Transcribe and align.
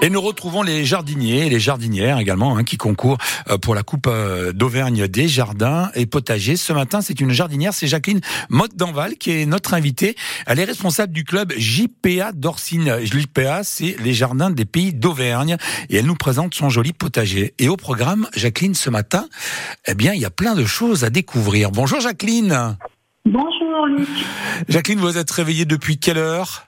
Et 0.00 0.10
nous 0.10 0.20
retrouvons 0.20 0.62
les 0.62 0.84
jardiniers 0.84 1.46
et 1.46 1.50
les 1.50 1.58
jardinières 1.58 2.20
également 2.20 2.56
hein, 2.56 2.62
qui 2.62 2.76
concourent 2.76 3.18
euh, 3.50 3.58
pour 3.58 3.74
la 3.74 3.82
Coupe 3.82 4.06
euh, 4.06 4.52
d'Auvergne 4.52 5.08
des 5.08 5.26
jardins 5.26 5.90
et 5.96 6.06
potagers. 6.06 6.54
Ce 6.54 6.72
matin, 6.72 7.00
c'est 7.00 7.20
une 7.20 7.32
jardinière, 7.32 7.74
c'est 7.74 7.88
Jacqueline 7.88 8.20
Motte 8.48 8.76
d'Anval 8.76 9.16
qui 9.16 9.32
est 9.32 9.44
notre 9.44 9.74
invitée. 9.74 10.14
Elle 10.46 10.60
est 10.60 10.64
responsable 10.64 11.12
du 11.12 11.24
club 11.24 11.52
JPA 11.56 12.30
d'Orsine. 12.32 13.00
JPA, 13.02 13.64
c'est 13.64 13.96
les 13.98 14.12
jardins 14.12 14.50
des 14.50 14.64
pays 14.64 14.94
d'Auvergne 14.94 15.56
et 15.90 15.96
elle 15.96 16.06
nous 16.06 16.14
présente 16.14 16.54
son 16.54 16.68
joli 16.68 16.92
potager. 16.92 17.54
Et 17.58 17.68
au 17.68 17.76
programme, 17.76 18.28
Jacqueline, 18.36 18.76
ce 18.76 18.90
matin, 18.90 19.26
eh 19.88 19.94
bien, 19.94 20.14
il 20.14 20.20
y 20.20 20.26
a 20.26 20.30
plein 20.30 20.54
de 20.54 20.64
choses 20.64 21.02
à 21.02 21.10
découvrir. 21.10 21.72
Bonjour 21.72 21.98
Jacqueline. 21.98 22.76
Bonjour 23.24 23.86
Luc. 23.88 24.08
Jacqueline, 24.68 25.00
vous 25.00 25.18
êtes 25.18 25.30
réveillée 25.32 25.64
depuis 25.64 25.98
quelle 25.98 26.18
heure? 26.18 26.67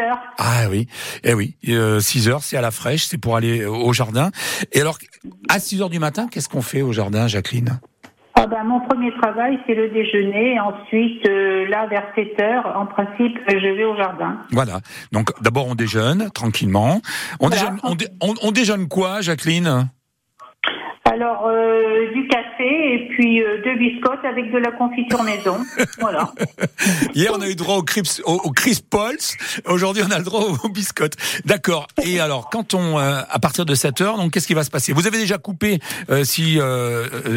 heures. 0.00 0.18
Ah 0.38 0.68
oui, 0.70 0.86
eh 1.22 1.34
oui, 1.34 1.56
euh, 1.68 2.00
6 2.00 2.28
heures, 2.28 2.42
c'est 2.42 2.56
à 2.56 2.60
la 2.60 2.70
fraîche, 2.70 3.04
c'est 3.04 3.18
pour 3.18 3.36
aller 3.36 3.64
au 3.64 3.92
jardin. 3.92 4.30
Et 4.72 4.80
alors, 4.80 4.98
à 5.48 5.58
6 5.58 5.82
heures 5.82 5.90
du 5.90 5.98
matin, 5.98 6.28
qu'est-ce 6.30 6.48
qu'on 6.48 6.62
fait 6.62 6.82
au 6.82 6.92
jardin, 6.92 7.26
Jacqueline? 7.28 7.78
Ah 8.36 8.46
ben, 8.48 8.64
mon 8.64 8.80
premier 8.80 9.12
travail, 9.22 9.58
c'est 9.66 9.74
le 9.74 9.90
déjeuner. 9.90 10.58
Ensuite, 10.58 11.24
euh, 11.28 11.68
là, 11.68 11.86
vers 11.86 12.02
7 12.16 12.40
heures, 12.42 12.76
en 12.76 12.84
principe, 12.86 13.38
je 13.48 13.54
vais 13.76 13.84
au 13.84 13.96
jardin. 13.96 14.38
Voilà. 14.50 14.80
Donc, 15.12 15.30
d'abord, 15.40 15.68
on 15.68 15.76
déjeune 15.76 16.30
tranquillement. 16.34 17.00
On, 17.38 17.46
Voilà. 17.48 17.54
déjeune, 17.62 17.80
on, 17.84 17.94
dé- 17.94 18.08
on- 18.20 18.34
on 18.42 18.50
déjeune 18.50 18.88
quoi, 18.88 19.20
Jacqueline? 19.20 19.88
Alors, 21.10 21.46
euh, 21.46 22.12
du 22.12 22.26
café 22.28 22.43
et 22.66 23.08
puis 23.10 23.42
euh, 23.42 23.62
deux 23.64 23.76
biscottes 23.76 24.24
avec 24.24 24.50
de 24.50 24.58
la 24.58 24.72
confiture 24.72 25.22
maison. 25.22 25.58
voilà. 26.00 26.32
Hier, 27.14 27.32
on 27.34 27.40
a 27.40 27.48
eu 27.48 27.54
droit 27.54 27.76
au 27.76 27.82
Crisp, 27.82 28.22
au, 28.24 28.34
au 28.34 28.50
Crisp 28.50 28.86
Pulse. 28.90 29.36
Aujourd'hui, 29.66 30.02
on 30.06 30.10
a 30.10 30.18
le 30.18 30.24
droit 30.24 30.42
aux 30.62 30.68
biscottes. 30.68 31.16
D'accord. 31.44 31.86
Et 32.02 32.20
alors, 32.20 32.50
quand 32.50 32.74
on, 32.74 32.98
euh, 32.98 33.20
à 33.28 33.38
partir 33.38 33.64
de 33.64 33.74
7 33.74 34.00
heures, 34.00 34.16
donc, 34.16 34.32
qu'est-ce 34.32 34.46
qui 34.46 34.54
va 34.54 34.64
se 34.64 34.70
passer? 34.70 34.92
Vous 34.92 35.06
avez 35.06 35.18
déjà 35.18 35.38
coupé, 35.38 35.78
euh, 36.10 36.24
si, 36.24 36.58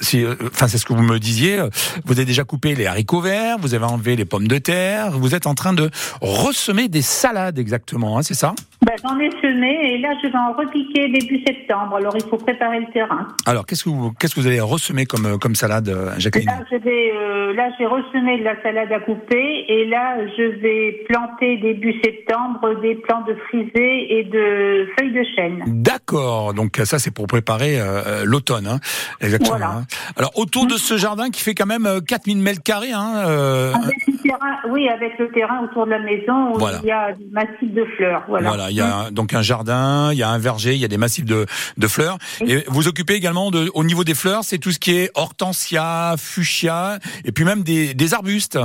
si, 0.00 0.24
enfin, 0.44 0.68
c'est 0.68 0.78
ce 0.78 0.86
que 0.86 0.92
vous 0.92 1.02
me 1.02 1.18
disiez. 1.18 1.58
Vous 2.04 2.12
avez 2.12 2.24
déjà 2.24 2.44
coupé 2.44 2.74
les 2.74 2.86
haricots 2.86 3.20
verts. 3.20 3.56
Vous 3.60 3.74
avez 3.74 3.84
enlevé 3.84 4.16
les 4.16 4.24
pommes 4.24 4.48
de 4.48 4.58
terre. 4.58 5.10
Vous 5.12 5.34
êtes 5.34 5.46
en 5.46 5.54
train 5.54 5.72
de 5.72 5.90
ressemer 6.20 6.88
des 6.88 7.02
salades, 7.02 7.58
exactement. 7.58 8.18
Hein, 8.18 8.22
c'est 8.22 8.34
ça? 8.34 8.54
Ben, 8.84 8.94
J'en 9.02 9.18
ai 9.18 9.30
semé 9.42 9.94
et 9.94 9.98
là, 9.98 10.10
je 10.22 10.28
vais 10.28 10.38
en 10.38 10.52
repiquer 10.52 11.08
début 11.08 11.42
septembre. 11.44 11.96
Alors, 11.96 12.14
il 12.16 12.22
faut 12.22 12.36
préparer 12.36 12.80
le 12.80 12.86
terrain. 12.92 13.28
Alors, 13.46 13.66
qu'est-ce 13.66 13.84
que 13.84 13.88
vous, 13.88 14.12
qu'est-ce 14.12 14.34
que 14.34 14.40
vous 14.40 14.46
allez 14.46 14.60
ressemer 14.60 15.06
comme, 15.08 15.26
euh, 15.26 15.38
comme 15.38 15.54
salade, 15.54 15.88
euh, 15.88 16.10
Jacqueline 16.18 16.46
Là, 16.46 16.64
je 16.70 16.76
vais, 16.76 17.12
euh, 17.14 17.54
là, 17.54 17.68
j'ai 17.78 17.86
ressemé 17.86 18.38
de 18.38 18.44
la 18.44 18.60
salade 18.62 18.92
à 18.92 19.00
couper 19.00 19.64
et 19.68 19.86
là, 19.86 20.16
je 20.36 20.42
vais 20.60 21.04
planter 21.08 21.56
début 21.58 21.94
septembre 22.04 22.80
des 22.82 22.94
plants 22.94 23.24
de 23.26 23.34
frisée 23.48 24.18
et 24.18 24.24
de 24.24 24.86
feuilles 24.98 25.12
de 25.12 25.24
chêne. 25.34 25.62
D'accord, 25.66 26.54
donc 26.54 26.76
ça 26.84 26.98
c'est 26.98 27.10
pour 27.10 27.26
préparer 27.26 27.80
euh, 27.80 28.02
euh, 28.06 28.22
l'automne, 28.24 28.66
hein. 28.66 28.78
exactement. 29.20 29.56
Voilà. 29.58 29.70
hein. 29.78 29.84
Alors 30.16 30.32
autour 30.36 30.66
de 30.66 30.74
ce 30.74 30.96
jardin 30.96 31.30
qui 31.30 31.42
fait 31.42 31.54
quand 31.54 31.66
même 31.66 31.86
euh, 31.86 32.00
4000 32.00 32.38
mètres 32.38 32.62
carrés, 32.62 32.92
hein, 32.92 33.12
euh, 33.26 33.72
Avec 33.74 34.06
le 34.06 34.16
terrain, 34.22 34.56
oui, 34.70 34.88
avec 34.88 35.18
le 35.18 35.28
terrain 35.30 35.64
autour 35.64 35.86
de 35.86 35.90
la 35.92 35.98
maison 36.00 36.52
où 36.54 36.58
Voilà. 36.58 36.78
il 36.82 36.88
y 36.88 36.92
a 36.92 37.12
des 37.12 37.26
massifs 37.32 37.72
de 37.74 37.84
fleurs. 37.96 38.24
Voilà. 38.28 38.48
voilà, 38.48 38.70
il 38.70 38.76
y 38.76 38.80
a 38.80 39.10
donc 39.10 39.34
un 39.34 39.42
jardin, 39.42 40.10
il 40.12 40.18
y 40.18 40.22
a 40.22 40.28
un 40.28 40.38
verger, 40.38 40.74
il 40.74 40.80
y 40.80 40.84
a 40.84 40.88
des 40.88 40.98
massifs 40.98 41.24
de, 41.24 41.46
de 41.76 41.86
fleurs. 41.86 42.18
Et 42.46 42.64
vous 42.68 42.88
occupez 42.88 43.14
également 43.14 43.50
de, 43.50 43.70
au 43.74 43.84
niveau 43.84 44.04
des 44.04 44.14
fleurs, 44.14 44.44
c'est 44.44 44.58
tout 44.58 44.70
ce 44.72 44.78
qui 44.78 44.87
est 44.92 45.10
hortensia, 45.14 46.14
fuchsia, 46.18 46.98
et 47.24 47.32
puis 47.32 47.44
même 47.44 47.62
des, 47.62 47.94
des 47.94 48.14
arbustes. 48.14 48.58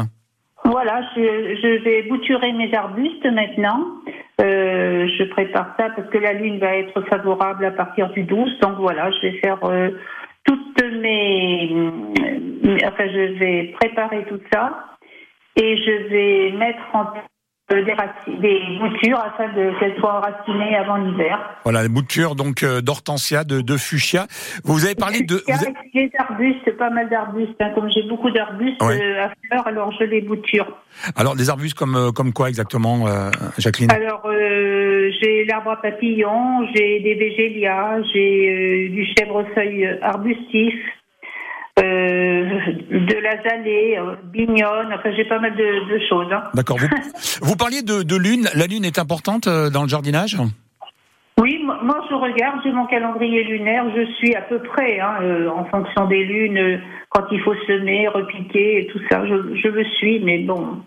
Voilà, 0.65 1.01
je, 1.15 1.83
vais 1.83 2.03
bouturer 2.03 2.53
mes 2.53 2.73
arbustes 2.73 3.25
maintenant. 3.25 3.85
Euh, 4.41 5.07
je 5.17 5.23
prépare 5.25 5.75
ça 5.77 5.89
parce 5.95 6.09
que 6.09 6.17
la 6.17 6.33
lune 6.33 6.57
va 6.59 6.75
être 6.75 7.01
favorable 7.09 7.65
à 7.65 7.71
partir 7.71 8.09
du 8.11 8.23
12. 8.23 8.59
Donc 8.59 8.77
voilà, 8.77 9.11
je 9.11 9.27
vais 9.27 9.39
faire 9.39 9.63
euh, 9.63 9.89
toutes 10.45 10.83
mes... 10.99 11.69
Enfin, 12.85 13.07
je 13.07 13.37
vais 13.39 13.73
préparer 13.79 14.25
tout 14.29 14.39
ça 14.51 14.97
et 15.57 15.77
je 15.77 16.09
vais 16.09 16.57
mettre 16.57 16.81
en 16.93 17.01
euh, 17.01 17.19
des, 17.81 17.93
raci- 17.93 18.39
des 18.39 18.59
boutures 18.79 19.19
afin 19.19 19.47
de 19.53 19.79
qu'elles 19.79 19.97
soient 19.99 20.17
enracinées 20.19 20.75
avant 20.75 20.97
l'hiver. 20.97 21.39
Voilà, 21.63 21.81
les 21.83 21.89
boutures 21.89 22.35
donc 22.35 22.63
euh, 22.63 22.81
d'hortensia, 22.81 23.43
de, 23.43 23.61
de 23.61 23.77
fuchsia. 23.77 24.27
Vous 24.63 24.85
avez 24.85 24.95
parlé 24.95 25.21
de... 25.23 25.41
Vous 25.47 25.53
avez- 25.53 25.73
les 25.93 26.11
arbustes, 26.17 26.77
pas 26.77 26.89
mal 26.89 27.09
d'arbustes. 27.09 27.55
hein. 27.59 27.71
Comme 27.75 27.89
j'ai 27.89 28.03
beaucoup 28.03 28.29
d'arbustes 28.31 28.81
Ouais. 28.83 28.99
euh, 29.01 29.25
à 29.25 29.31
fleurs, 29.47 29.67
alors 29.67 29.91
je 29.99 30.03
les 30.05 30.21
bouture. 30.21 30.67
alors 31.15 31.35
des 31.35 31.49
arbustes 31.49 31.77
comme, 31.77 31.95
euh, 31.95 32.11
comme 32.11 32.33
quoi 32.33 32.49
exactement, 32.49 33.07
euh, 33.07 33.29
Jacqueline? 33.57 33.91
Alors, 33.91 34.23
euh, 34.25 35.09
j'ai 35.21 35.45
l'arbre 35.45 35.71
à 35.71 35.81
papillons, 35.81 36.65
j'ai 36.75 36.99
des 36.99 37.15
végélias, 37.15 38.01
j'ai 38.13 38.49
euh, 38.49 38.93
du 38.93 39.05
chèvrefeuille 39.17 39.97
arbustif, 40.01 40.73
euh, 40.75 41.02
de 41.81 43.21
l'azalée, 43.21 43.97
euh, 43.97 44.15
bignonne, 44.25 44.93
enfin 44.93 45.11
j'ai 45.15 45.25
pas 45.25 45.39
mal 45.39 45.55
de, 45.55 45.93
de 45.93 45.99
choses. 46.07 46.31
hein. 46.31 46.43
D'accord. 46.53 46.77
Vous, 46.77 46.87
vous 47.41 47.55
parliez 47.55 47.81
de, 47.81 48.03
de 48.03 48.15
lune. 48.15 48.47
La 48.55 48.67
lune 48.67 48.85
est 48.85 48.99
importante 48.99 49.47
euh, 49.47 49.69
dans 49.69 49.83
le 49.83 49.89
jardinage? 49.89 50.37
Oui, 51.41 51.59
moi 51.63 52.05
je 52.09 52.13
regarde, 52.13 52.59
j'ai 52.63 52.71
mon 52.71 52.85
calendrier 52.85 53.43
lunaire, 53.43 53.85
je 53.95 54.05
suis 54.17 54.35
à 54.35 54.41
peu 54.41 54.59
près 54.59 54.99
hein, 54.99 55.15
euh, 55.23 55.49
en 55.49 55.65
fonction 55.65 56.05
des 56.05 56.23
lunes, 56.23 56.57
euh, 56.59 56.77
quand 57.09 57.23
il 57.31 57.41
faut 57.41 57.55
semer, 57.67 58.07
repiquer 58.07 58.81
et 58.81 58.87
tout 58.87 58.99
ça, 59.09 59.25
je, 59.25 59.55
je 59.55 59.67
le 59.67 59.83
suis, 59.97 60.19
mais 60.19 60.39
bon. 60.39 60.77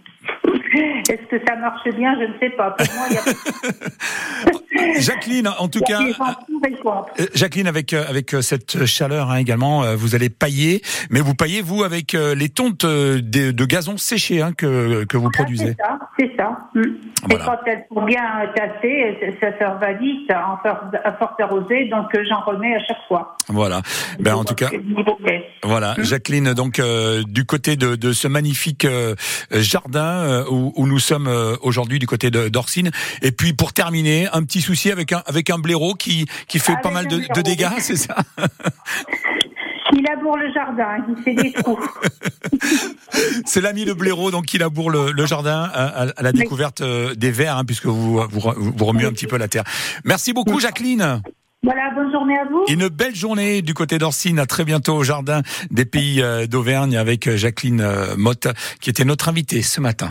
Est-ce 1.08 1.26
que 1.28 1.44
ça 1.46 1.56
marche 1.56 1.88
bien? 1.96 2.14
Je 2.20 2.26
ne 2.32 2.38
sais 2.41 2.50
pas. 2.50 2.70
Pour 2.72 2.86
moi, 2.96 3.06
il 3.10 3.14
y 3.16 3.19
a, 3.19 5.00
Jacqueline, 5.00 5.48
en 5.58 5.69
tout 5.69 5.80
il 5.86 5.91
y 5.91 5.94
a 5.94 5.98
cas, 5.98 6.36
Euh, 6.66 7.27
Jacqueline, 7.34 7.66
avec 7.66 7.93
euh, 7.93 8.04
avec 8.09 8.34
euh, 8.34 8.43
cette 8.43 8.84
chaleur 8.87 9.31
hein, 9.31 9.37
également, 9.37 9.84
euh, 9.84 9.97
vous 9.97 10.15
allez 10.15 10.31
pailler, 10.31 10.82
mais 11.10 11.21
vous 11.21 11.34
paillez 11.34 11.62
vous 11.62 11.84
avec 11.84 12.15
euh, 12.15 12.34
les 12.34 12.49
tontes 12.49 12.84
euh, 12.84 13.21
de, 13.22 13.50
de 13.50 13.65
gazon 13.65 13.97
séché 13.97 14.43
hein, 14.43 14.53
que 14.53 15.05
que 15.05 15.16
vous 15.16 15.31
produisez. 15.31 15.76
C'est 15.78 15.82
ça, 15.82 15.99
c'est 16.19 16.37
ça. 16.37 16.59
Mm. 16.75 16.82
Voilà. 17.28 17.44
Et 17.44 17.47
quand 17.47 17.59
elles 17.66 17.84
sont 17.93 18.05
bien 18.05 18.22
tassées, 18.55 19.37
ça, 19.41 19.49
ça 19.59 19.78
va 19.81 19.93
vite, 19.94 20.31
en 20.31 20.59
forte, 21.19 21.41
arrosée, 21.41 21.88
donc 21.88 22.06
j'en 22.28 22.41
remets 22.41 22.75
à 22.75 22.84
chaque 22.84 23.06
fois. 23.09 23.37
Voilà. 23.49 23.82
Ben 24.19 24.34
en 24.34 24.44
tout 24.44 24.55
cas, 24.55 24.71
voilà, 25.62 25.94
Jacqueline, 25.99 26.53
donc 26.55 26.78
euh, 26.78 27.22
du 27.26 27.44
côté 27.44 27.76
de, 27.76 27.94
de 27.97 28.12
ce 28.12 28.28
magnifique 28.28 28.84
euh, 28.84 29.15
jardin 29.53 30.05
euh, 30.05 30.44
où, 30.50 30.72
où 30.76 30.87
nous 30.87 30.99
sommes 30.99 31.28
euh, 31.28 31.56
aujourd'hui 31.62 31.99
du 31.99 32.06
côté 32.06 32.31
d'Orsine. 32.31 32.91
Et 33.22 33.32
puis 33.32 33.53
pour 33.53 33.72
terminer, 33.72 34.28
un 34.32 34.43
petit 34.43 34.60
souci 34.60 34.91
avec 34.91 35.12
un 35.12 35.22
avec 35.26 35.50
un 35.50 35.59
blaireau 35.59 35.94
qui 35.94 36.26
qui 36.49 36.56
fait 36.59 36.72
Avec 36.72 36.83
pas 36.83 36.91
mal 36.91 37.06
de, 37.06 37.43
dégâts, 37.43 37.69
c'est 37.78 37.97
ça 37.97 38.17
Il 39.93 40.03
laboure 40.03 40.37
le 40.37 40.53
jardin, 40.53 40.99
il 41.09 41.22
fait 41.22 41.34
des 41.34 41.53
trous. 41.53 41.78
C'est 43.44 43.61
l'ami 43.61 43.84
le 43.84 43.94
blaireau 43.94 44.31
donc 44.31 44.47
qui 44.47 44.59
laboure 44.59 44.91
le, 44.91 45.12
le 45.12 45.27
jardin 45.27 45.71
à, 45.72 46.06
la 46.21 46.33
découverte 46.33 46.81
euh, 46.81 47.15
des 47.15 47.31
vers, 47.31 47.56
hein, 47.56 47.65
puisque 47.65 47.87
vous, 47.87 48.21
vous 48.21 48.53
vous 48.56 48.84
remuez 48.84 49.06
un 49.06 49.12
petit 49.12 49.27
peu 49.27 49.37
la 49.37 49.49
terre. 49.49 49.65
Merci 50.05 50.33
beaucoup, 50.33 50.61
Jacqueline. 50.61 51.22
Voilà, 51.62 51.91
bonne 51.94 52.12
journée 52.12 52.37
à 52.39 52.44
vous. 52.44 52.65
Une 52.69 52.88
belle 52.88 53.15
journée 53.15 53.62
du 53.62 53.75
côté 53.75 53.99
d'Orsine. 53.99 54.38
À 54.38 54.47
très 54.47 54.65
bientôt 54.65 54.94
au 54.94 55.05
jardin 55.05 55.43
des 55.70 55.85
pays 55.85 56.20
euh, 56.20 56.47
d'Auvergne 56.47 56.97
avec 56.97 57.26
euh, 57.29 57.37
Jacqueline 57.37 57.87
Motte, 58.17 58.49
qui 58.81 58.91
était 58.91 59.05
notre 59.05 59.29
invitée 59.29 59.62
ce 59.62 59.81
matin. 59.81 60.11